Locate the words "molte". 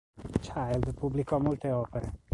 1.37-1.69